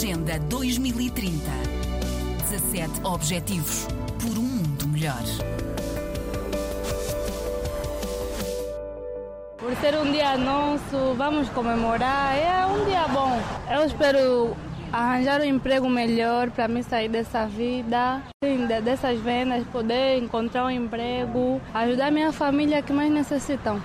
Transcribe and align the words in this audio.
Agenda 0.00 0.38
2030. 0.48 1.30
17 2.48 3.04
Objetivos 3.04 3.86
por 4.18 4.30
um 4.30 4.42
mundo 4.42 4.88
melhor. 4.88 5.22
Por 9.58 9.76
ser 9.76 9.94
um 9.98 10.10
dia 10.10 10.38
nosso, 10.38 11.14
vamos 11.18 11.50
comemorar. 11.50 12.34
É 12.34 12.64
um 12.64 12.86
dia 12.86 13.06
bom. 13.08 13.38
Eu 13.70 13.84
espero 13.84 14.56
arranjar 14.90 15.42
um 15.42 15.44
emprego 15.44 15.86
melhor 15.86 16.50
para 16.50 16.66
mim 16.66 16.82
sair 16.82 17.10
dessa 17.10 17.44
vida, 17.44 18.22
dessas 18.82 19.20
vendas, 19.20 19.66
poder 19.66 20.16
encontrar 20.16 20.64
um 20.64 20.70
emprego, 20.70 21.60
ajudar 21.74 22.10
minha 22.10 22.32
família 22.32 22.80
que 22.80 22.94
mais 22.94 23.12
necessitam. 23.12 23.78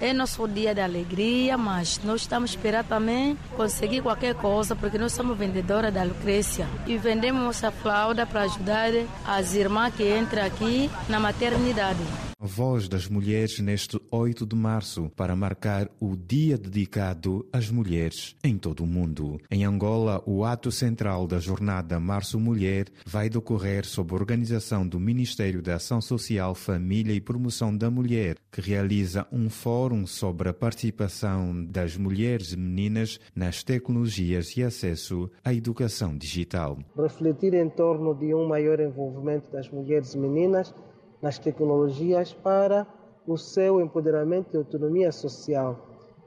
É 0.00 0.12
nosso 0.12 0.46
dia 0.46 0.74
de 0.74 0.80
alegria, 0.80 1.56
mas 1.56 2.00
nós 2.04 2.22
estamos 2.22 2.50
esperando 2.50 2.86
também 2.86 3.38
conseguir 3.56 4.02
qualquer 4.02 4.34
coisa, 4.34 4.76
porque 4.76 4.98
nós 4.98 5.12
somos 5.12 5.38
vendedora 5.38 5.90
da 5.90 6.02
Lucrécia 6.02 6.66
e 6.86 6.98
vendemos 6.98 7.42
nossa 7.42 7.70
flauta 7.70 8.26
para 8.26 8.42
ajudar 8.42 8.90
as 9.26 9.54
irmãs 9.54 9.94
que 9.94 10.04
entram 10.16 10.44
aqui 10.44 10.90
na 11.08 11.18
maternidade. 11.18 12.25
Voz 12.38 12.86
das 12.86 13.08
Mulheres 13.08 13.58
neste 13.60 13.98
8 14.10 14.44
de 14.44 14.54
março 14.54 15.10
para 15.16 15.34
marcar 15.34 15.90
o 15.98 16.14
dia 16.14 16.58
dedicado 16.58 17.48
às 17.50 17.70
mulheres 17.70 18.36
em 18.44 18.58
todo 18.58 18.84
o 18.84 18.86
mundo. 18.86 19.40
Em 19.50 19.64
Angola, 19.64 20.22
o 20.26 20.44
ato 20.44 20.70
central 20.70 21.26
da 21.26 21.38
jornada 21.38 21.98
Março 21.98 22.38
Mulher 22.38 22.88
vai 23.06 23.30
decorrer 23.30 23.86
sob 23.86 24.12
a 24.12 24.16
organização 24.16 24.86
do 24.86 25.00
Ministério 25.00 25.62
da 25.62 25.76
Ação 25.76 25.98
Social, 26.02 26.54
Família 26.54 27.14
e 27.14 27.22
Promoção 27.22 27.74
da 27.74 27.90
Mulher, 27.90 28.36
que 28.52 28.60
realiza 28.60 29.26
um 29.32 29.48
fórum 29.48 30.06
sobre 30.06 30.50
a 30.50 30.54
participação 30.54 31.64
das 31.64 31.96
mulheres 31.96 32.52
e 32.52 32.56
meninas 32.58 33.18
nas 33.34 33.62
tecnologias 33.62 34.54
e 34.58 34.62
acesso 34.62 35.30
à 35.42 35.54
educação 35.54 36.14
digital. 36.14 36.78
Refletir 36.94 37.54
em 37.54 37.70
torno 37.70 38.14
de 38.14 38.34
um 38.34 38.46
maior 38.46 38.78
envolvimento 38.78 39.50
das 39.50 39.70
mulheres 39.70 40.12
e 40.12 40.18
meninas 40.18 40.74
nas 41.20 41.38
tecnologias 41.38 42.32
para 42.32 42.86
o 43.26 43.36
seu 43.36 43.80
empoderamento 43.80 44.54
e 44.54 44.56
autonomia 44.56 45.10
social, 45.10 45.76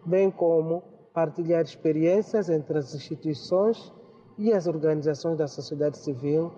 bem 0.05 0.29
como 0.29 0.83
partilhar 1.13 1.63
experiências 1.63 2.49
entre 2.49 2.77
as 2.77 2.93
instituições 2.93 3.91
e 4.37 4.53
as 4.53 4.67
organizações 4.67 5.37
da 5.37 5.47
sociedade 5.47 5.97
civil 5.97 6.51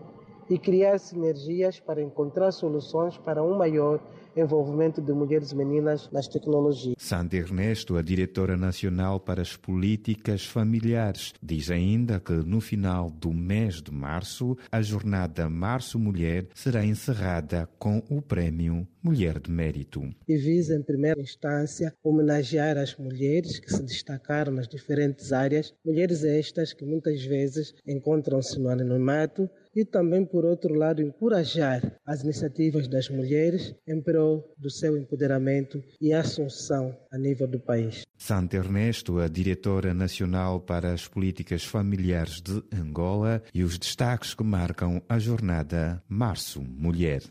e 0.51 0.59
criar 0.59 0.99
sinergias 0.99 1.79
para 1.79 2.01
encontrar 2.01 2.51
soluções 2.51 3.17
para 3.17 3.41
um 3.41 3.57
maior 3.57 4.01
envolvimento 4.35 5.01
de 5.01 5.11
mulheres 5.13 5.51
e 5.51 5.55
meninas 5.55 6.09
nas 6.11 6.27
tecnologias. 6.27 6.95
Sandra 6.97 7.39
Ernesto, 7.39 7.97
a 7.97 8.01
diretora 8.01 8.57
nacional 8.57 9.19
para 9.19 9.41
as 9.41 9.55
políticas 9.55 10.45
familiares, 10.45 11.33
diz 11.41 11.69
ainda 11.69 12.19
que 12.19 12.33
no 12.33 12.61
final 12.61 13.09
do 13.09 13.33
mês 13.33 13.81
de 13.81 13.91
março, 13.91 14.57
a 14.71 14.81
jornada 14.81 15.49
Março 15.49 15.97
Mulher 15.97 16.47
será 16.53 16.85
encerrada 16.85 17.67
com 17.79 18.01
o 18.09 18.21
prémio 18.21 18.87
Mulher 19.01 19.39
de 19.39 19.51
Mérito. 19.51 20.01
E 20.27 20.37
visa, 20.37 20.75
em 20.75 20.83
primeira 20.83 21.19
instância, 21.19 21.93
homenagear 22.03 22.77
as 22.77 22.95
mulheres 22.97 23.59
que 23.59 23.71
se 23.71 23.83
destacaram 23.83 24.53
nas 24.53 24.67
diferentes 24.67 25.31
áreas, 25.31 25.73
mulheres 25.85 26.23
estas 26.23 26.73
que 26.73 26.85
muitas 26.85 27.23
vezes 27.23 27.73
encontram-se 27.87 28.59
no 28.59 28.69
anonimato 28.69 29.49
e 29.75 29.85
também, 29.85 30.25
por 30.25 30.45
outro 30.45 30.73
lado, 30.73 31.01
encorajar 31.01 31.99
as 32.05 32.23
iniciativas 32.23 32.87
das 32.87 33.09
mulheres 33.09 33.73
em 33.87 34.01
prol 34.01 34.53
do 34.57 34.69
seu 34.69 34.97
empoderamento 34.97 35.83
e 35.99 36.13
assunção 36.13 36.95
a 37.11 37.17
nível 37.17 37.47
do 37.47 37.59
país. 37.59 38.03
Santa 38.17 38.57
Ernesto, 38.57 39.19
a 39.19 39.27
diretora 39.27 39.93
nacional 39.93 40.59
para 40.59 40.93
as 40.93 41.07
políticas 41.07 41.63
familiares 41.63 42.41
de 42.41 42.61
Angola 42.73 43.41
e 43.53 43.63
os 43.63 43.77
destaques 43.77 44.33
que 44.33 44.43
marcam 44.43 45.01
a 45.07 45.17
jornada 45.17 46.01
Março 46.07 46.61
Mulher. 46.61 47.21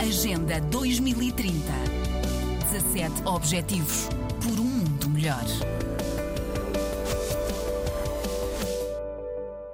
Agenda 0.00 0.60
2030. 0.70 1.52
17 2.72 3.26
Objetivos 3.26 4.08
por 4.42 4.60
um 4.60 4.64
mundo 4.64 5.10
melhor. 5.10 5.44